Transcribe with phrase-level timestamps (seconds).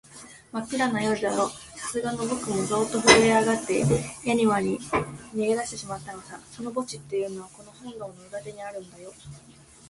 [0.51, 3.85] まっくらな夜だろう、さすがのぼくもゾーッとふるえあがって、
[4.25, 6.39] やにわに逃げだしてしまったのさ。
[6.51, 9.13] その墓地っていうのは、この本堂の裏手にあるんだよ。